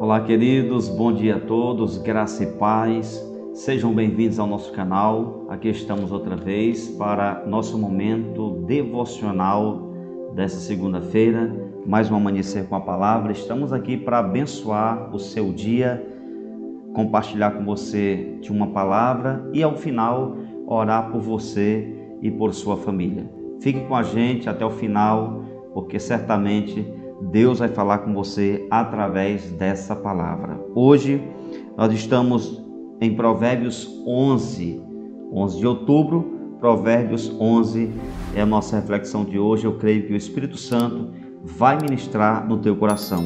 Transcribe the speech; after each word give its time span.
Olá, 0.00 0.22
queridos, 0.22 0.88
bom 0.88 1.12
dia 1.12 1.36
a 1.36 1.40
todos, 1.40 1.98
graça 1.98 2.42
e 2.42 2.46
paz. 2.46 3.24
Sejam 3.52 3.94
bem-vindos 3.94 4.40
ao 4.40 4.46
nosso 4.46 4.72
canal. 4.72 5.44
Aqui 5.48 5.68
estamos 5.68 6.10
outra 6.10 6.34
vez 6.34 6.88
para 6.88 7.44
nosso 7.46 7.78
momento 7.78 8.64
devocional 8.66 9.92
dessa 10.34 10.58
segunda-feira. 10.58 11.54
Mais 11.86 12.10
um 12.10 12.16
amanhecer 12.16 12.66
com 12.68 12.74
a 12.74 12.80
palavra. 12.80 13.30
Estamos 13.30 13.72
aqui 13.72 13.96
para 13.96 14.18
abençoar 14.18 15.14
o 15.14 15.18
seu 15.18 15.52
dia, 15.52 16.04
compartilhar 16.94 17.52
com 17.52 17.64
você 17.64 18.38
de 18.40 18.50
uma 18.50 18.68
palavra 18.68 19.48
e 19.52 19.62
ao 19.62 19.76
final 19.76 20.36
orar 20.68 21.10
por 21.10 21.20
você 21.20 21.88
e 22.20 22.30
por 22.30 22.52
sua 22.52 22.76
família. 22.76 23.28
Fique 23.60 23.80
com 23.86 23.96
a 23.96 24.02
gente 24.02 24.48
até 24.48 24.64
o 24.64 24.70
final, 24.70 25.42
porque 25.72 25.98
certamente 25.98 26.86
Deus 27.30 27.58
vai 27.58 27.68
falar 27.68 27.98
com 27.98 28.12
você 28.12 28.66
através 28.70 29.50
dessa 29.52 29.96
palavra. 29.96 30.60
Hoje 30.74 31.22
nós 31.76 31.92
estamos 31.92 32.62
em 33.00 33.16
Provérbios 33.16 33.88
11, 34.06 34.82
11 35.32 35.58
de 35.58 35.66
outubro. 35.66 36.36
Provérbios 36.60 37.34
11 37.40 37.90
é 38.34 38.42
a 38.42 38.46
nossa 38.46 38.76
reflexão 38.76 39.24
de 39.24 39.38
hoje. 39.38 39.64
Eu 39.64 39.78
creio 39.78 40.06
que 40.06 40.12
o 40.12 40.16
Espírito 40.16 40.56
Santo 40.56 41.10
vai 41.42 41.78
ministrar 41.80 42.46
no 42.46 42.58
teu 42.58 42.76
coração. 42.76 43.24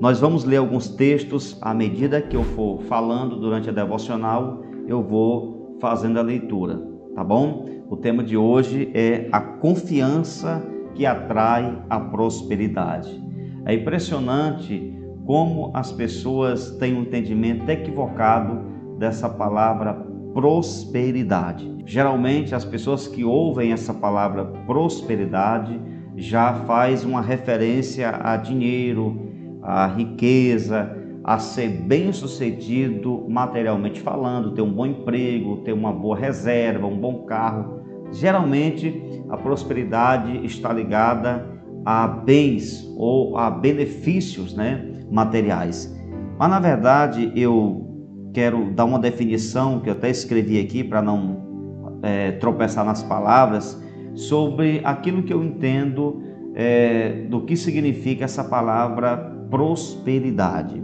Nós 0.00 0.20
vamos 0.20 0.44
ler 0.44 0.58
alguns 0.58 0.88
textos 0.88 1.58
à 1.60 1.74
medida 1.74 2.22
que 2.22 2.36
eu 2.36 2.44
for 2.44 2.80
falando 2.82 3.36
durante 3.36 3.68
a 3.68 3.72
devocional, 3.72 4.62
eu 4.86 5.02
vou 5.02 5.57
fazendo 5.80 6.18
a 6.18 6.22
leitura, 6.22 6.80
tá 7.14 7.22
bom? 7.22 7.66
O 7.88 7.96
tema 7.96 8.22
de 8.22 8.36
hoje 8.36 8.90
é 8.94 9.28
a 9.32 9.40
confiança 9.40 10.62
que 10.94 11.06
atrai 11.06 11.80
a 11.88 11.98
prosperidade. 11.98 13.22
É 13.64 13.74
impressionante 13.74 14.94
como 15.24 15.70
as 15.74 15.92
pessoas 15.92 16.70
têm 16.72 16.94
um 16.94 17.02
entendimento 17.02 17.68
equivocado 17.68 18.60
dessa 18.98 19.28
palavra 19.28 19.94
prosperidade. 20.32 21.70
Geralmente 21.84 22.54
as 22.54 22.64
pessoas 22.64 23.06
que 23.06 23.24
ouvem 23.24 23.72
essa 23.72 23.94
palavra 23.94 24.44
prosperidade 24.66 25.80
já 26.16 26.52
faz 26.66 27.04
uma 27.04 27.22
referência 27.22 28.20
a 28.22 28.36
dinheiro, 28.36 29.28
a 29.62 29.86
riqueza, 29.86 30.97
a 31.28 31.38
ser 31.38 31.68
bem-sucedido 31.68 33.26
materialmente 33.28 34.00
falando, 34.00 34.54
ter 34.54 34.62
um 34.62 34.72
bom 34.72 34.86
emprego, 34.86 35.58
ter 35.58 35.74
uma 35.74 35.92
boa 35.92 36.16
reserva, 36.16 36.86
um 36.86 36.96
bom 36.96 37.26
carro. 37.26 37.82
Geralmente 38.10 39.22
a 39.28 39.36
prosperidade 39.36 40.42
está 40.46 40.72
ligada 40.72 41.46
a 41.84 42.08
bens 42.08 42.82
ou 42.96 43.36
a 43.36 43.50
benefícios 43.50 44.54
né, 44.54 44.82
materiais. 45.10 45.94
Mas 46.38 46.48
na 46.48 46.58
verdade 46.58 47.30
eu 47.36 48.30
quero 48.32 48.70
dar 48.70 48.86
uma 48.86 48.98
definição 48.98 49.80
que 49.80 49.90
eu 49.90 49.92
até 49.92 50.08
escrevi 50.08 50.58
aqui 50.58 50.82
para 50.82 51.02
não 51.02 52.00
é, 52.02 52.32
tropeçar 52.32 52.86
nas 52.86 53.02
palavras 53.02 53.78
sobre 54.14 54.80
aquilo 54.82 55.22
que 55.22 55.34
eu 55.34 55.44
entendo 55.44 56.22
é, 56.54 57.26
do 57.28 57.42
que 57.42 57.54
significa 57.54 58.24
essa 58.24 58.42
palavra 58.42 59.18
prosperidade. 59.50 60.82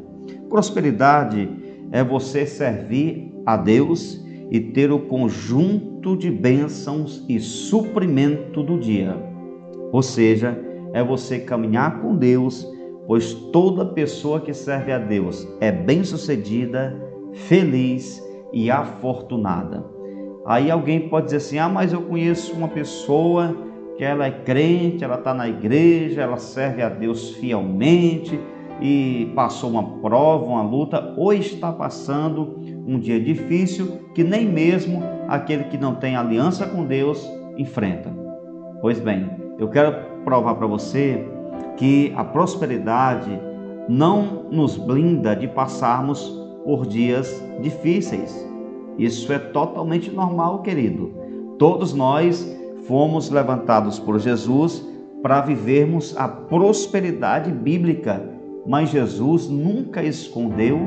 Prosperidade 0.55 1.51
é 1.91 2.05
você 2.05 2.47
servir 2.47 3.35
a 3.45 3.57
Deus 3.57 4.25
e 4.53 4.61
ter 4.61 4.93
o 4.93 5.01
conjunto 5.01 6.17
de 6.17 6.31
bênçãos 6.31 7.25
e 7.29 7.41
suprimento 7.41 8.63
do 8.63 8.79
dia. 8.79 9.17
Ou 9.91 10.01
seja, 10.01 10.57
é 10.93 11.03
você 11.03 11.41
caminhar 11.41 12.01
com 12.01 12.15
Deus, 12.15 12.65
pois 13.05 13.35
toda 13.35 13.85
pessoa 13.85 14.41
que 14.41 14.55
serve 14.55 14.93
a 14.93 14.99
Deus 14.99 15.45
é 15.61 15.73
bem-sucedida, 15.73 17.03
feliz 17.33 18.23
e 18.53 18.71
afortunada. 18.71 19.85
Aí 20.47 20.71
alguém 20.71 21.09
pode 21.09 21.25
dizer 21.25 21.39
assim: 21.39 21.59
ah, 21.59 21.69
mas 21.69 21.93
eu 21.93 22.03
conheço 22.03 22.53
uma 22.53 22.69
pessoa 22.69 23.57
que 23.99 24.05
ela 24.05 24.27
é 24.27 24.31
crente, 24.31 25.03
ela 25.03 25.17
está 25.17 25.35
na 25.35 25.49
igreja, 25.49 26.23
ela 26.23 26.37
serve 26.37 26.81
a 26.81 26.89
Deus 26.89 27.31
fielmente 27.31 28.39
e 28.87 29.33
passou 29.35 29.71
uma 29.71 29.83
prova, 29.83 30.45
uma 30.45 30.63
luta, 30.63 31.15
ou 31.17 31.33
está 31.33 31.73
passando 31.73 32.61
um 32.87 32.99
dia 32.99 33.19
difícil 33.19 34.11
que 34.15 34.23
nem 34.23 34.45
mesmo 34.45 35.03
aquele 35.27 35.65
que 35.65 35.79
não 35.79 35.95
tem 35.95 36.15
aliança 36.15 36.67
com 36.67 36.85
Deus 36.85 37.27
enfrenta. 37.57 38.13
Pois 38.83 39.01
bem, 39.01 39.31
eu 39.59 39.71
quero 39.71 39.97
provar 40.23 40.57
para 40.57 40.67
você 40.67 41.27
que 41.79 42.13
a 42.15 42.23
prosperidade 42.23 43.41
não 43.89 44.51
nos 44.51 44.77
blinda 44.77 45.35
de 45.35 45.49
passarmos 45.49 46.29
por 46.63 46.87
dias 46.87 47.43
difíceis. 47.63 48.47
Isso 48.99 49.33
é 49.33 49.39
totalmente 49.39 50.11
normal, 50.11 50.61
querido. 50.61 51.11
Todos 51.59 51.95
nós 51.95 52.47
fomos 52.87 53.31
levantados 53.31 53.99
por 53.99 54.19
Jesus 54.19 54.87
para 55.23 55.41
vivermos 55.41 56.15
a 56.19 56.29
prosperidade 56.29 57.51
bíblica, 57.51 58.34
mas 58.67 58.91
Jesus 58.91 59.49
nunca 59.49 60.03
escondeu 60.03 60.79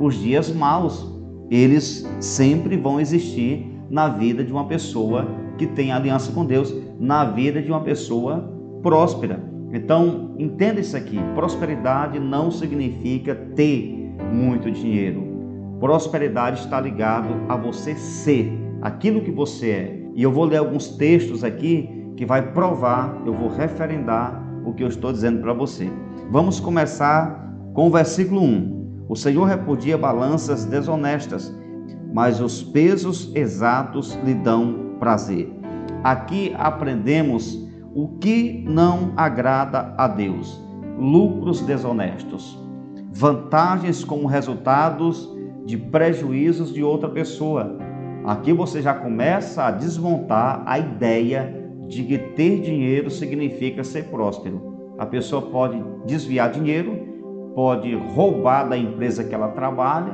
os 0.00 0.14
dias 0.14 0.52
maus. 0.52 1.14
Eles 1.50 2.08
sempre 2.20 2.76
vão 2.76 3.00
existir 3.00 3.70
na 3.88 4.08
vida 4.08 4.42
de 4.42 4.52
uma 4.52 4.66
pessoa 4.66 5.28
que 5.56 5.66
tem 5.66 5.92
aliança 5.92 6.32
com 6.32 6.44
Deus, 6.44 6.74
na 6.98 7.24
vida 7.24 7.62
de 7.62 7.70
uma 7.70 7.80
pessoa 7.80 8.52
próspera. 8.82 9.42
Então, 9.72 10.34
entenda 10.38 10.80
isso 10.80 10.96
aqui: 10.96 11.18
prosperidade 11.34 12.18
não 12.18 12.50
significa 12.50 13.34
ter 13.34 14.14
muito 14.32 14.70
dinheiro. 14.70 15.24
Prosperidade 15.78 16.60
está 16.60 16.80
ligado 16.80 17.28
a 17.48 17.56
você 17.56 17.94
ser 17.94 18.50
aquilo 18.80 19.20
que 19.20 19.30
você 19.30 19.70
é. 19.70 20.06
E 20.14 20.22
eu 20.22 20.32
vou 20.32 20.44
ler 20.44 20.56
alguns 20.56 20.88
textos 20.88 21.44
aqui 21.44 21.90
que 22.16 22.24
vai 22.24 22.52
provar, 22.52 23.22
eu 23.26 23.34
vou 23.34 23.48
referendar 23.48 24.42
o 24.64 24.72
que 24.72 24.82
eu 24.82 24.88
estou 24.88 25.12
dizendo 25.12 25.40
para 25.42 25.52
você. 25.52 25.90
Vamos 26.28 26.58
começar 26.58 27.54
com 27.72 27.86
o 27.86 27.90
versículo 27.90 28.42
1. 28.42 29.04
O 29.08 29.14
Senhor 29.14 29.44
repudia 29.44 29.96
balanças 29.96 30.64
desonestas, 30.64 31.54
mas 32.12 32.40
os 32.40 32.64
pesos 32.64 33.30
exatos 33.32 34.18
lhe 34.24 34.34
dão 34.34 34.96
prazer. 34.98 35.48
Aqui 36.02 36.52
aprendemos 36.58 37.56
o 37.94 38.08
que 38.18 38.64
não 38.66 39.12
agrada 39.16 39.94
a 39.96 40.08
Deus, 40.08 40.60
lucros 40.98 41.60
desonestos, 41.60 42.58
vantagens 43.12 44.04
como 44.04 44.26
resultados 44.26 45.32
de 45.64 45.76
prejuízos 45.76 46.74
de 46.74 46.82
outra 46.82 47.08
pessoa. 47.08 47.78
Aqui 48.24 48.52
você 48.52 48.82
já 48.82 48.92
começa 48.92 49.62
a 49.62 49.70
desmontar 49.70 50.64
a 50.66 50.76
ideia 50.76 51.70
de 51.86 52.02
que 52.02 52.18
ter 52.18 52.60
dinheiro 52.62 53.12
significa 53.12 53.84
ser 53.84 54.06
próspero. 54.06 54.75
A 54.98 55.04
pessoa 55.04 55.42
pode 55.42 55.82
desviar 56.06 56.50
dinheiro, 56.50 56.96
pode 57.54 57.94
roubar 57.94 58.68
da 58.68 58.76
empresa 58.76 59.24
que 59.24 59.34
ela 59.34 59.48
trabalha, 59.48 60.12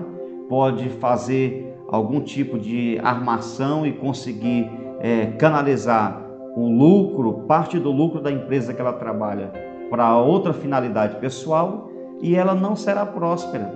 pode 0.49 0.89
fazer 0.89 1.77
algum 1.89 2.21
tipo 2.21 2.59
de 2.59 2.99
armação 3.03 3.87
e 3.87 3.93
conseguir 3.93 4.71
é, 5.01 5.27
canalizar 5.39 6.23
o 6.57 6.69
lucro, 6.69 7.45
parte 7.47 7.79
do 7.79 7.91
lucro 7.91 8.21
da 8.21 8.31
empresa 8.31 8.75
que 8.75 8.81
ela 8.81 8.93
trabalha 8.93 9.53
para 9.91 10.17
outra 10.17 10.53
finalidade 10.53 11.17
pessoal 11.17 11.91
e 12.21 12.35
ela 12.35 12.55
não 12.55 12.75
será 12.75 13.05
próspera. 13.05 13.73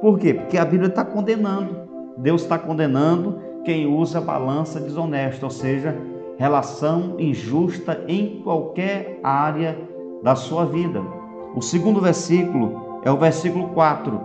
Por 0.00 0.18
quê? 0.18 0.32
Porque 0.32 0.56
a 0.56 0.64
Bíblia 0.64 0.88
está 0.88 1.04
condenando. 1.04 1.76
Deus 2.16 2.42
está 2.42 2.58
condenando 2.58 3.40
quem 3.64 3.86
usa 3.86 4.20
balança 4.20 4.80
desonesta, 4.80 5.44
ou 5.44 5.50
seja, 5.50 5.96
relação 6.38 7.16
injusta 7.18 8.04
em 8.08 8.40
qualquer 8.42 9.20
área 9.22 9.76
da 10.22 10.34
sua 10.34 10.64
vida. 10.64 11.02
O 11.54 11.60
segundo 11.60 12.00
versículo 12.00 13.00
é 13.02 13.10
o 13.10 13.16
versículo 13.16 13.68
4. 13.68 14.20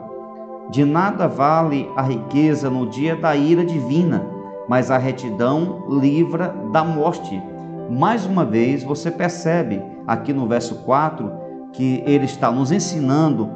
De 0.70 0.84
nada 0.84 1.28
vale 1.28 1.90
a 1.96 2.02
riqueza 2.02 2.70
no 2.70 2.88
dia 2.88 3.16
da 3.16 3.36
ira 3.36 3.66
divina, 3.66 4.26
mas 4.68 4.90
a 4.90 4.98
retidão 4.98 5.86
livra 5.90 6.56
da 6.72 6.84
morte. 6.84 7.42
Mais 7.90 8.26
uma 8.26 8.44
vez, 8.44 8.84
você 8.84 9.12
percebe 9.12 9.82
aqui 10.08 10.34
no 10.34 10.48
verso 10.48 10.84
4 10.84 11.32
que 11.72 12.04
ele 12.06 12.26
está 12.26 12.52
nos 12.52 12.72
ensinando 12.72 13.50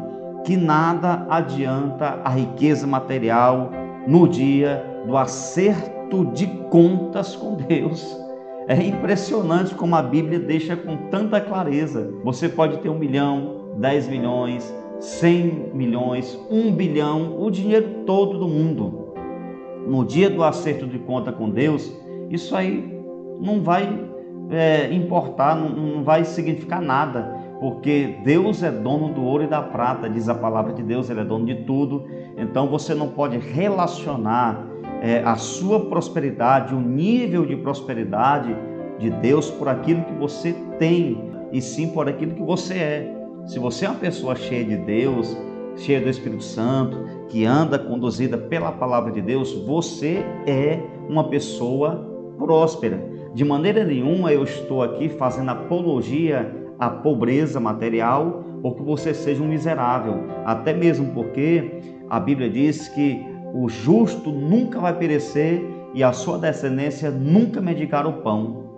que 0.46 0.56
nada 0.56 1.26
adianta 1.30 2.20
a 2.24 2.30
riqueza 2.30 2.86
material 2.86 3.72
no 4.08 4.28
dia 4.28 4.86
do 5.06 5.18
acerto 5.18 6.26
de 6.26 6.48
contas 6.70 7.36
com 7.36 7.56
Deus. 7.56 8.18
É 8.70 8.76
impressionante 8.84 9.74
como 9.74 9.96
a 9.96 10.02
Bíblia 10.04 10.38
deixa 10.38 10.76
com 10.76 10.96
tanta 11.10 11.42
clareza. 11.42 12.14
Você 12.24 12.48
pode 12.48 12.78
ter 12.78 12.90
um 12.90 13.00
milhão, 13.00 13.72
dez 13.78 14.08
milhões, 14.08 14.72
cem 15.00 15.72
milhões, 15.74 16.40
um 16.52 16.72
bilhão, 16.72 17.42
o 17.42 17.50
dinheiro 17.50 18.04
todo 18.06 18.38
do 18.38 18.48
mundo. 18.48 19.16
No 19.88 20.06
dia 20.06 20.30
do 20.30 20.44
acerto 20.44 20.86
de 20.86 21.00
conta 21.00 21.32
com 21.32 21.50
Deus, 21.50 21.92
isso 22.30 22.56
aí 22.56 22.96
não 23.42 23.60
vai 23.64 24.08
é, 24.52 24.94
importar, 24.94 25.56
não, 25.56 25.70
não 25.70 26.04
vai 26.04 26.24
significar 26.24 26.80
nada, 26.80 27.40
porque 27.60 28.20
Deus 28.24 28.62
é 28.62 28.70
dono 28.70 29.12
do 29.12 29.24
ouro 29.24 29.46
e 29.46 29.48
da 29.48 29.64
prata, 29.64 30.08
diz 30.08 30.30
a 30.30 30.36
palavra 30.36 30.74
de 30.74 30.84
Deus, 30.84 31.10
Ele 31.10 31.22
é 31.22 31.26
dono 31.26 31.48
de 31.48 31.56
tudo. 31.64 32.06
Então 32.38 32.68
você 32.68 32.94
não 32.94 33.08
pode 33.08 33.40
relacionar 33.40 34.69
é, 35.02 35.22
a 35.24 35.36
sua 35.36 35.86
prosperidade, 35.86 36.74
o 36.74 36.80
nível 36.80 37.46
de 37.46 37.56
prosperidade 37.56 38.56
de 38.98 39.10
Deus 39.10 39.50
por 39.50 39.70
aquilo 39.70 40.04
que 40.04 40.14
você 40.14 40.54
tem, 40.78 41.18
e 41.52 41.62
sim 41.62 41.90
por 41.90 42.08
aquilo 42.08 42.34
que 42.34 42.44
você 42.44 42.74
é. 42.74 43.16
Se 43.46 43.58
você 43.58 43.86
é 43.86 43.90
uma 43.90 44.00
pessoa 44.00 44.36
cheia 44.36 44.64
de 44.64 44.78
Deus, 44.78 45.36
cheia 45.76 46.02
do 46.02 46.10
Espírito 46.10 46.44
Santo, 46.44 46.98
que 47.30 47.46
anda 47.46 47.80
conduzida 47.80 48.38
pela 48.38 48.72
palavra 48.72 49.12
de 49.12 49.22
Deus, 49.22 49.54
você 49.66 50.24
é 50.46 50.80
uma 51.08 51.30
pessoa 51.30 52.06
próspera. 52.38 53.02
De 53.34 53.46
maneira 53.46 53.84
nenhuma 53.84 54.32
eu 54.34 54.44
estou 54.44 54.84
aqui 54.84 55.08
fazendo 55.10 55.50
apologia 55.50 56.54
à 56.78 56.90
pobreza 56.90 57.60
material 57.60 58.44
ou 58.62 58.76
que 58.76 58.82
você 58.82 59.14
seja 59.14 59.42
um 59.42 59.48
miserável, 59.48 60.26
até 60.46 60.74
mesmo 60.74 61.14
porque 61.14 61.80
a 62.10 62.20
Bíblia 62.20 62.50
diz 62.50 62.90
que 62.90 63.26
o 63.54 63.68
justo 63.70 64.32
nunca 64.32 64.80
vai 64.80 64.98
perecer 64.98 65.64
e 65.94 66.04
a 66.04 66.12
sua 66.12 66.38
descendência 66.38 67.10
nunca 67.10 67.62
medicar 67.62 68.06
o 68.06 68.14
pão. 68.22 68.70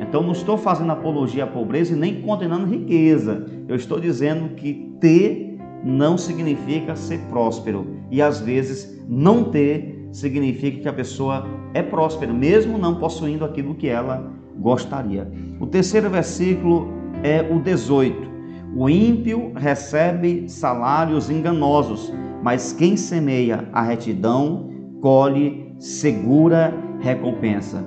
Então 0.00 0.22
não 0.22 0.32
estou 0.32 0.58
fazendo 0.58 0.92
apologia 0.92 1.44
à 1.44 1.46
pobreza 1.46 1.94
e 1.94 1.96
nem 1.96 2.20
condenando 2.22 2.66
riqueza. 2.66 3.46
Eu 3.66 3.76
estou 3.76 3.98
dizendo 3.98 4.54
que 4.54 4.92
ter 5.00 5.58
não 5.84 6.18
significa 6.18 6.96
ser 6.96 7.18
próspero 7.30 7.86
e 8.10 8.20
às 8.20 8.40
vezes 8.40 9.00
não 9.08 9.44
ter 9.44 10.08
significa 10.12 10.80
que 10.80 10.88
a 10.88 10.92
pessoa 10.92 11.46
é 11.74 11.82
próspera, 11.82 12.32
mesmo 12.32 12.78
não 12.78 12.96
possuindo 12.96 13.44
aquilo 13.44 13.74
que 13.74 13.88
ela 13.88 14.32
gostaria. 14.58 15.30
O 15.60 15.66
terceiro 15.66 16.08
versículo 16.08 16.88
é 17.22 17.42
o 17.42 17.60
18. 17.60 18.36
O 18.74 18.88
ímpio 18.88 19.52
recebe 19.54 20.48
salários 20.48 21.30
enganosos, 21.30 22.12
mas 22.46 22.72
quem 22.72 22.96
semeia 22.96 23.68
a 23.72 23.82
retidão 23.82 24.70
colhe 25.00 25.74
segura 25.80 26.72
recompensa. 27.00 27.84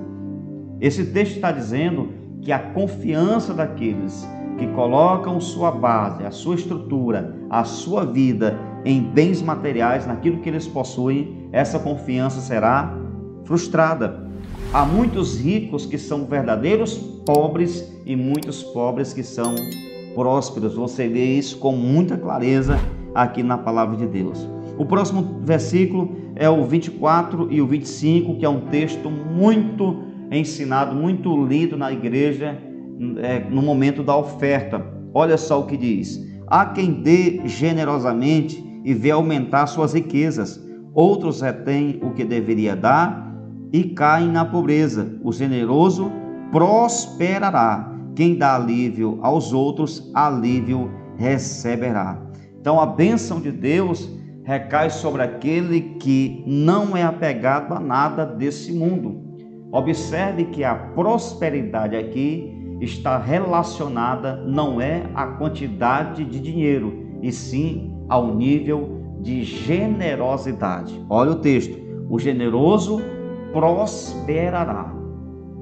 Esse 0.78 1.02
texto 1.06 1.36
está 1.36 1.50
dizendo 1.50 2.10
que 2.42 2.52
a 2.52 2.58
confiança 2.58 3.54
daqueles 3.54 4.28
que 4.58 4.66
colocam 4.66 5.40
sua 5.40 5.70
base, 5.70 6.26
a 6.26 6.30
sua 6.30 6.56
estrutura, 6.56 7.34
a 7.48 7.64
sua 7.64 8.04
vida 8.04 8.58
em 8.84 9.00
bens 9.00 9.40
materiais, 9.40 10.06
naquilo 10.06 10.40
que 10.40 10.50
eles 10.50 10.68
possuem, 10.68 11.48
essa 11.52 11.78
confiança 11.78 12.42
será 12.42 12.94
frustrada. 13.46 14.28
Há 14.74 14.84
muitos 14.84 15.40
ricos 15.40 15.86
que 15.86 15.96
são 15.96 16.26
verdadeiros 16.26 16.98
pobres 17.24 17.90
e 18.04 18.14
muitos 18.14 18.62
pobres 18.62 19.14
que 19.14 19.22
são 19.22 19.54
prósperos. 20.14 20.74
Você 20.74 21.08
vê 21.08 21.38
isso 21.38 21.56
com 21.56 21.72
muita 21.72 22.18
clareza 22.18 22.78
aqui 23.14 23.42
na 23.42 23.58
palavra 23.58 23.96
de 23.96 24.06
Deus. 24.06 24.48
O 24.78 24.84
próximo 24.84 25.40
versículo 25.42 26.16
é 26.36 26.48
o 26.48 26.64
24 26.64 27.48
e 27.50 27.60
o 27.60 27.66
25, 27.66 28.36
que 28.36 28.44
é 28.44 28.48
um 28.48 28.60
texto 28.62 29.10
muito 29.10 30.04
ensinado, 30.30 30.94
muito 30.94 31.44
lido 31.44 31.76
na 31.76 31.92
igreja 31.92 32.58
é, 33.18 33.40
no 33.50 33.62
momento 33.62 34.02
da 34.02 34.16
oferta. 34.16 34.84
Olha 35.12 35.36
só 35.36 35.60
o 35.60 35.66
que 35.66 35.76
diz: 35.76 36.20
Há 36.46 36.66
quem 36.66 37.02
dê 37.02 37.40
generosamente 37.44 38.64
e 38.84 38.94
vê 38.94 39.10
aumentar 39.10 39.66
suas 39.66 39.92
riquezas, 39.92 40.60
outros 40.94 41.40
retêm 41.40 41.98
o 42.02 42.10
que 42.10 42.24
deveria 42.24 42.74
dar 42.74 43.30
e 43.72 43.84
caem 43.84 44.30
na 44.30 44.44
pobreza. 44.44 45.18
O 45.22 45.32
generoso 45.32 46.10
prosperará. 46.50 47.88
Quem 48.14 48.36
dá 48.36 48.56
alívio 48.56 49.18
aos 49.22 49.52
outros, 49.52 50.10
alívio 50.14 50.90
receberá. 51.16 52.29
Então 52.60 52.78
a 52.78 52.86
bênção 52.86 53.40
de 53.40 53.50
Deus 53.50 54.08
recai 54.44 54.90
sobre 54.90 55.22
aquele 55.22 55.80
que 56.00 56.44
não 56.46 56.96
é 56.96 57.02
apegado 57.02 57.72
a 57.72 57.80
nada 57.80 58.26
desse 58.26 58.72
mundo. 58.72 59.22
Observe 59.72 60.46
que 60.46 60.64
a 60.64 60.74
prosperidade 60.74 61.96
aqui 61.96 62.76
está 62.80 63.18
relacionada 63.18 64.36
não 64.44 64.80
é 64.80 65.04
à 65.14 65.26
quantidade 65.26 66.24
de 66.24 66.40
dinheiro, 66.40 67.06
e 67.22 67.30
sim 67.30 67.94
ao 68.08 68.34
nível 68.34 69.00
de 69.20 69.44
generosidade. 69.44 71.00
Olha 71.08 71.32
o 71.32 71.36
texto: 71.36 71.78
o 72.08 72.18
generoso 72.18 73.00
prosperará. 73.52 74.94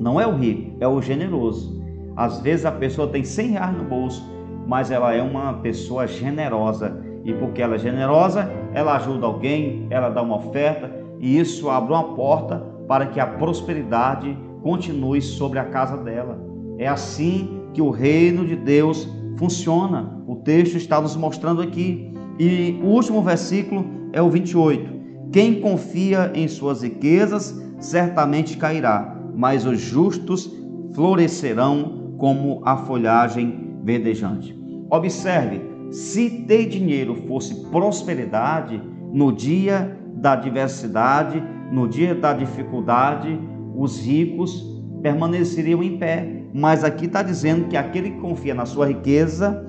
Não 0.01 0.21
é 0.21 0.27
o 0.27 0.37
rico, 0.37 0.77
é 0.81 0.89
o 0.89 1.03
generoso. 1.03 1.79
Às 2.17 2.41
vezes 2.41 2.65
a 2.65 2.73
pessoa 2.73 3.09
tem 3.09 3.23
100 3.23 3.51
reais 3.51 3.77
no 3.77 3.85
bolso, 3.85 4.25
mas 4.69 4.91
ela 4.91 5.15
é 5.15 5.23
uma 5.23 5.55
pessoa 5.55 6.07
generosa. 6.07 7.03
E 7.25 7.33
porque 7.33 7.63
ela 7.63 7.77
é 7.77 7.79
generosa, 7.79 8.53
ela 8.75 8.97
ajuda 8.97 9.27
alguém, 9.27 9.87
ela 9.89 10.11
dá 10.11 10.21
uma 10.21 10.37
oferta, 10.37 10.95
e 11.19 11.39
isso 11.39 11.71
abre 11.71 11.95
uma 11.95 12.15
porta 12.15 12.59
para 12.87 13.07
que 13.07 13.19
a 13.19 13.27
prosperidade 13.27 14.37
continue 14.63 15.23
sobre 15.23 15.59
a 15.59 15.65
casa 15.65 15.97
dela. 15.97 16.39
É 16.77 16.87
assim 16.87 17.63
que 17.73 17.81
o 17.81 17.91
reino 17.91 18.47
de 18.47 18.57
Deus 18.57 19.09
funciona. 19.39 20.23
O 20.27 20.37
texto 20.37 20.77
está 20.77 21.01
nos 21.01 21.17
mostrando 21.17 21.63
aqui. 21.63 22.13
E 22.39 22.79
o 22.83 22.89
último 22.89 23.23
versículo 23.23 23.87
é 24.13 24.21
o 24.21 24.29
28. 24.29 24.99
Quem 25.33 25.61
confia 25.61 26.31
em 26.35 26.47
suas 26.47 26.83
riquezas 26.83 27.59
certamente 27.79 28.57
cairá, 28.59 29.17
mas 29.35 29.65
os 29.65 29.81
justos 29.81 30.51
florescerão 30.93 32.15
como 32.19 32.61
a 32.65 32.77
folhagem 32.77 33.69
verdejante. 33.83 34.58
Observe, 34.91 35.61
se 35.91 36.31
ter 36.47 36.67
dinheiro 36.67 37.15
fosse 37.27 37.55
prosperidade, 37.71 38.81
no 39.13 39.33
dia 39.33 39.99
da 40.15 40.33
adversidade, 40.33 41.43
no 41.73 41.89
dia 41.89 42.15
da 42.15 42.33
dificuldade, 42.33 43.39
os 43.75 44.01
ricos 44.01 44.65
permaneceriam 45.03 45.83
em 45.83 45.99
pé. 45.99 46.45
Mas 46.53 46.83
aqui 46.85 47.07
está 47.07 47.23
dizendo 47.23 47.69
que 47.69 47.77
aquele 47.77 48.11
que 48.13 48.21
confia 48.21 48.55
na 48.55 48.67
sua 48.67 48.87
riqueza 48.87 49.65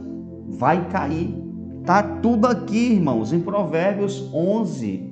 vai 0.47 0.87
cair. 0.89 1.37
Está 1.79 2.01
tudo 2.01 2.47
aqui, 2.47 2.93
irmãos, 2.93 3.33
em 3.33 3.39
Provérbios 3.39 4.29
11. 4.33 5.09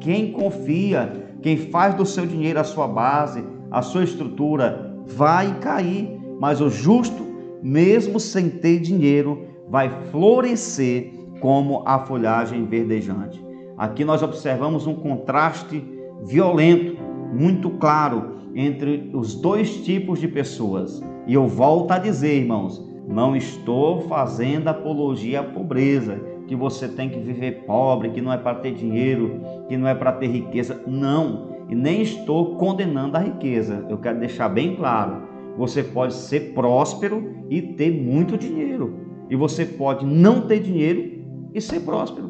Quem 0.00 0.32
confia 0.32 1.30
quem 1.42 1.56
faz 1.56 1.94
do 1.94 2.04
seu 2.04 2.26
dinheiro 2.26 2.60
a 2.60 2.64
sua 2.64 2.86
base, 2.86 3.42
a 3.70 3.80
sua 3.80 4.04
estrutura, 4.04 4.94
vai 5.06 5.58
cair, 5.60 6.20
mas 6.38 6.60
o 6.60 6.68
justo, 6.68 7.24
mesmo 7.62 8.20
sem 8.20 8.48
ter 8.48 8.78
dinheiro, 8.80 9.46
vai 9.70 9.88
florescer 10.10 11.12
como 11.40 11.82
a 11.86 12.00
folhagem 12.00 12.66
verdejante. 12.66 13.42
Aqui 13.78 14.04
nós 14.04 14.22
observamos 14.22 14.86
um 14.86 14.94
contraste 14.94 15.82
violento, 16.26 17.00
muito 17.32 17.70
claro, 17.70 18.40
entre 18.54 19.10
os 19.14 19.34
dois 19.34 19.76
tipos 19.84 20.18
de 20.18 20.28
pessoas. 20.28 21.02
E 21.26 21.32
eu 21.32 21.46
volto 21.46 21.92
a 21.92 21.98
dizer, 21.98 22.34
irmãos, 22.34 22.84
não 23.08 23.34
estou 23.34 24.02
fazendo 24.02 24.68
apologia 24.68 25.40
à 25.40 25.44
pobreza 25.44 26.20
que 26.46 26.56
você 26.56 26.88
tem 26.88 27.08
que 27.08 27.20
viver 27.20 27.64
pobre, 27.64 28.10
que 28.10 28.20
não 28.20 28.32
é 28.32 28.36
para 28.36 28.56
ter 28.56 28.74
dinheiro, 28.74 29.40
que 29.68 29.76
não 29.76 29.86
é 29.86 29.94
para 29.94 30.12
ter 30.12 30.26
riqueza. 30.26 30.82
Não, 30.86 31.48
e 31.68 31.74
nem 31.74 32.02
estou 32.02 32.56
condenando 32.56 33.16
a 33.16 33.20
riqueza. 33.20 33.86
Eu 33.88 33.98
quero 33.98 34.18
deixar 34.18 34.48
bem 34.48 34.74
claro: 34.74 35.22
você 35.56 35.82
pode 35.82 36.14
ser 36.14 36.52
próspero 36.52 37.44
e 37.48 37.62
ter 37.62 37.90
muito 37.90 38.36
dinheiro, 38.36 39.09
e 39.30 39.36
você 39.36 39.64
pode 39.64 40.04
não 40.04 40.42
ter 40.42 40.60
dinheiro 40.60 41.22
e 41.54 41.60
ser 41.60 41.80
próspero. 41.80 42.28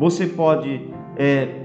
Você 0.00 0.26
pode 0.26 0.90
é, 1.16 1.62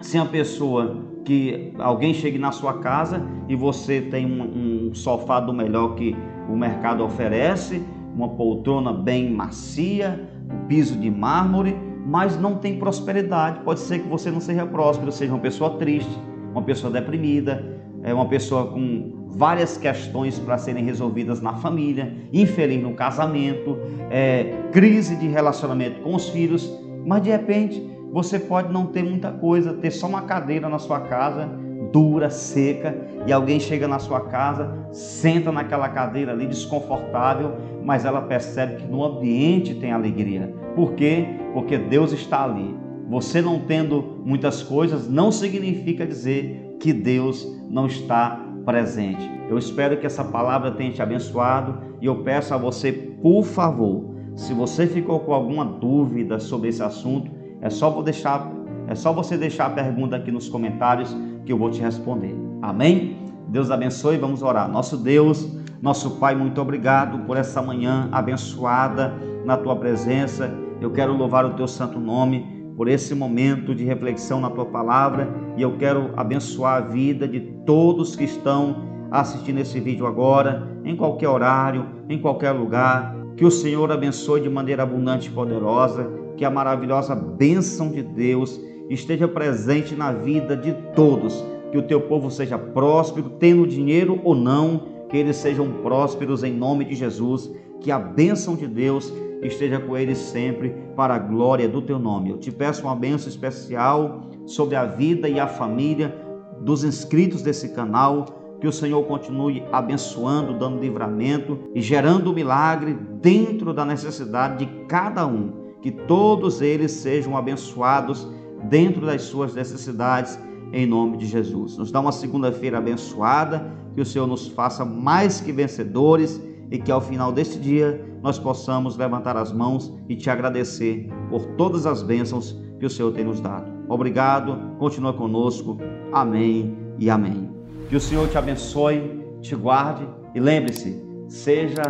ser 0.00 0.18
uma 0.18 0.26
pessoa 0.26 1.08
que 1.24 1.72
alguém 1.78 2.12
chegue 2.12 2.38
na 2.38 2.50
sua 2.50 2.78
casa 2.78 3.24
e 3.48 3.54
você 3.54 4.00
tem 4.00 4.26
um, 4.26 4.88
um 4.88 4.94
sofá 4.94 5.38
do 5.38 5.52
melhor 5.52 5.94
que 5.94 6.16
o 6.48 6.56
mercado 6.56 7.04
oferece, 7.04 7.82
uma 8.14 8.30
poltrona 8.30 8.92
bem 8.92 9.30
macia, 9.30 10.28
piso 10.66 10.98
de 10.98 11.10
mármore, 11.10 11.76
mas 12.04 12.40
não 12.40 12.56
tem 12.56 12.78
prosperidade. 12.78 13.60
Pode 13.60 13.80
ser 13.80 14.00
que 14.00 14.08
você 14.08 14.30
não 14.30 14.40
seja 14.40 14.66
próspero, 14.66 15.12
seja 15.12 15.32
uma 15.32 15.40
pessoa 15.40 15.78
triste, 15.78 16.10
uma 16.50 16.62
pessoa 16.62 16.92
deprimida, 16.92 17.79
é 18.02 18.12
uma 18.12 18.26
pessoa 18.26 18.66
com 18.66 19.26
várias 19.28 19.76
questões 19.76 20.38
para 20.38 20.58
serem 20.58 20.84
resolvidas 20.84 21.40
na 21.40 21.54
família, 21.54 22.12
infeliz 22.32 22.82
no 22.82 22.94
casamento, 22.94 23.78
é, 24.10 24.54
crise 24.72 25.16
de 25.16 25.28
relacionamento 25.28 26.00
com 26.00 26.14
os 26.14 26.28
filhos, 26.28 26.70
mas 27.06 27.22
de 27.22 27.30
repente 27.30 27.82
você 28.12 28.38
pode 28.38 28.72
não 28.72 28.86
ter 28.86 29.04
muita 29.04 29.30
coisa, 29.30 29.72
ter 29.74 29.90
só 29.90 30.06
uma 30.06 30.22
cadeira 30.22 30.68
na 30.68 30.78
sua 30.78 31.00
casa 31.00 31.48
dura, 31.92 32.30
seca, 32.30 32.96
e 33.26 33.32
alguém 33.32 33.58
chega 33.58 33.86
na 33.88 33.98
sua 33.98 34.20
casa, 34.20 34.88
senta 34.92 35.50
naquela 35.50 35.88
cadeira 35.88 36.32
ali 36.32 36.46
desconfortável, 36.46 37.56
mas 37.84 38.04
ela 38.04 38.22
percebe 38.22 38.76
que 38.76 38.88
no 38.88 39.04
ambiente 39.04 39.74
tem 39.74 39.92
alegria. 39.92 40.54
Por 40.74 40.92
quê? 40.92 41.26
Porque 41.52 41.76
Deus 41.76 42.12
está 42.12 42.44
ali. 42.44 42.74
Você 43.08 43.42
não 43.42 43.58
tendo 43.60 44.20
muitas 44.24 44.62
coisas 44.62 45.08
não 45.08 45.32
significa 45.32 46.06
dizer 46.06 46.69
que 46.80 46.92
Deus 46.92 47.46
não 47.68 47.86
está 47.86 48.40
presente. 48.64 49.30
Eu 49.48 49.58
espero 49.58 49.98
que 49.98 50.06
essa 50.06 50.24
palavra 50.24 50.72
tenha 50.72 50.90
te 50.90 51.02
abençoado 51.02 51.78
e 52.00 52.06
eu 52.06 52.22
peço 52.22 52.54
a 52.54 52.56
você, 52.56 52.90
por 52.90 53.44
favor, 53.44 54.10
se 54.34 54.54
você 54.54 54.86
ficou 54.86 55.20
com 55.20 55.34
alguma 55.34 55.64
dúvida 55.64 56.40
sobre 56.40 56.70
esse 56.70 56.82
assunto, 56.82 57.30
é 57.60 57.68
só 57.68 57.90
vou 57.90 58.02
deixar, 58.02 58.50
é 58.88 58.94
só 58.94 59.12
você 59.12 59.36
deixar 59.36 59.66
a 59.66 59.70
pergunta 59.70 60.16
aqui 60.16 60.30
nos 60.30 60.48
comentários 60.48 61.14
que 61.44 61.52
eu 61.52 61.58
vou 61.58 61.70
te 61.70 61.80
responder. 61.80 62.34
Amém? 62.62 63.18
Deus 63.48 63.70
abençoe, 63.70 64.16
vamos 64.16 64.42
orar. 64.42 64.70
Nosso 64.70 64.96
Deus, 64.96 65.46
nosso 65.82 66.12
Pai, 66.12 66.34
muito 66.34 66.60
obrigado 66.60 67.26
por 67.26 67.36
essa 67.36 67.60
manhã 67.60 68.08
abençoada 68.12 69.12
na 69.44 69.56
tua 69.56 69.76
presença. 69.76 70.50
Eu 70.80 70.90
quero 70.90 71.12
louvar 71.12 71.44
o 71.44 71.54
teu 71.54 71.68
santo 71.68 71.98
nome 71.98 72.60
por 72.76 72.88
esse 72.88 73.14
momento 73.14 73.74
de 73.74 73.84
reflexão 73.84 74.40
na 74.40 74.48
tua 74.48 74.64
palavra 74.64 75.28
e 75.60 75.62
eu 75.62 75.76
quero 75.76 76.10
abençoar 76.16 76.76
a 76.78 76.80
vida 76.80 77.28
de 77.28 77.38
todos 77.66 78.16
que 78.16 78.24
estão 78.24 78.76
assistindo 79.10 79.58
esse 79.58 79.78
vídeo 79.78 80.06
agora, 80.06 80.66
em 80.86 80.96
qualquer 80.96 81.28
horário, 81.28 81.84
em 82.08 82.18
qualquer 82.18 82.52
lugar. 82.52 83.14
Que 83.36 83.44
o 83.44 83.50
Senhor 83.50 83.92
abençoe 83.92 84.40
de 84.40 84.48
maneira 84.48 84.84
abundante 84.84 85.28
e 85.28 85.30
poderosa, 85.30 86.10
que 86.38 86.46
a 86.46 86.50
maravilhosa 86.50 87.14
bênção 87.14 87.90
de 87.90 88.02
Deus 88.02 88.58
esteja 88.88 89.28
presente 89.28 89.94
na 89.94 90.12
vida 90.12 90.56
de 90.56 90.72
todos, 90.96 91.44
que 91.70 91.76
o 91.76 91.82
teu 91.82 92.00
povo 92.00 92.30
seja 92.30 92.56
próspero, 92.56 93.28
tendo 93.38 93.66
dinheiro 93.66 94.18
ou 94.24 94.34
não, 94.34 94.86
que 95.10 95.16
eles 95.18 95.36
sejam 95.36 95.70
prósperos 95.82 96.42
em 96.42 96.54
nome 96.54 96.86
de 96.86 96.94
Jesus, 96.94 97.54
que 97.82 97.90
a 97.90 97.98
bênção 97.98 98.56
de 98.56 98.66
Deus 98.66 99.12
esteja 99.42 99.78
com 99.78 99.94
eles 99.94 100.16
sempre 100.16 100.74
para 100.96 101.16
a 101.16 101.18
glória 101.18 101.68
do 101.68 101.82
teu 101.82 101.98
nome. 101.98 102.30
Eu 102.30 102.38
te 102.38 102.50
peço 102.50 102.84
uma 102.84 102.96
bênção 102.96 103.28
especial 103.28 104.30
sobre 104.50 104.76
a 104.76 104.84
vida 104.84 105.28
e 105.28 105.38
a 105.38 105.46
família 105.46 106.14
dos 106.60 106.84
inscritos 106.84 107.42
desse 107.42 107.70
canal. 107.70 108.26
Que 108.60 108.68
o 108.68 108.72
Senhor 108.72 109.02
continue 109.04 109.62
abençoando, 109.72 110.58
dando 110.58 110.80
livramento 110.80 111.58
e 111.74 111.80
gerando 111.80 112.32
milagre 112.32 112.94
dentro 113.22 113.72
da 113.72 113.86
necessidade 113.86 114.66
de 114.66 114.86
cada 114.86 115.26
um. 115.26 115.70
Que 115.80 115.90
todos 115.90 116.60
eles 116.60 116.92
sejam 116.92 117.36
abençoados 117.38 118.28
dentro 118.68 119.06
das 119.06 119.22
suas 119.22 119.54
necessidades, 119.54 120.38
em 120.74 120.86
nome 120.86 121.16
de 121.16 121.24
Jesus. 121.24 121.78
Nos 121.78 121.90
dá 121.90 122.00
uma 122.00 122.12
segunda-feira 122.12 122.76
abençoada, 122.76 123.72
que 123.94 124.00
o 124.00 124.04
Senhor 124.04 124.26
nos 124.26 124.46
faça 124.48 124.84
mais 124.84 125.40
que 125.40 125.52
vencedores 125.52 126.38
e 126.70 126.78
que 126.78 126.92
ao 126.92 127.00
final 127.00 127.32
deste 127.32 127.58
dia 127.58 128.06
nós 128.22 128.38
possamos 128.38 128.94
levantar 128.94 129.38
as 129.38 129.50
mãos 129.50 129.90
e 130.06 130.14
te 130.14 130.28
agradecer 130.28 131.08
por 131.30 131.46
todas 131.56 131.86
as 131.86 132.02
bênçãos 132.02 132.60
que 132.78 132.84
o 132.84 132.90
Senhor 132.90 133.12
tem 133.12 133.24
nos 133.24 133.40
dado. 133.40 133.79
Obrigado, 133.90 134.76
continua 134.78 135.12
conosco. 135.12 135.76
Amém 136.12 136.76
e 136.96 137.10
amém. 137.10 137.50
Que 137.88 137.96
o 137.96 138.00
Senhor 138.00 138.28
te 138.28 138.38
abençoe, 138.38 139.20
te 139.40 139.56
guarde 139.56 140.06
e 140.32 140.38
lembre-se, 140.38 140.96
seja 141.26 141.82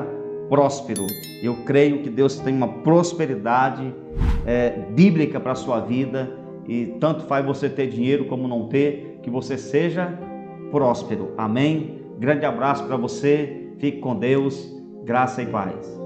próspero. 0.49 1.03
Eu 1.43 1.57
creio 1.67 2.03
que 2.03 2.09
Deus 2.09 2.39
tem 2.39 2.57
uma 2.57 2.69
prosperidade 2.69 3.95
é, 4.47 4.71
bíblica 4.93 5.39
para 5.39 5.53
a 5.53 5.55
sua 5.55 5.81
vida 5.81 6.39
e 6.67 6.87
tanto 6.99 7.25
faz 7.25 7.45
você 7.45 7.69
ter 7.69 7.89
dinheiro 7.89 8.25
como 8.25 8.49
não 8.49 8.67
ter, 8.67 9.21
que 9.23 9.29
você 9.29 9.59
seja 9.59 10.19
próspero. 10.71 11.35
Amém? 11.37 12.01
Grande 12.19 12.47
abraço 12.47 12.85
para 12.87 12.97
você, 12.97 13.75
fique 13.79 13.99
com 13.99 14.17
Deus, 14.17 14.75
graça 15.05 15.43
e 15.43 15.47
paz. 15.47 16.01